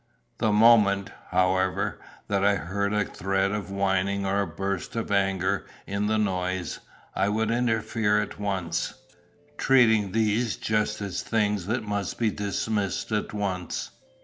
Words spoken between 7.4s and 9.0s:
interfere at once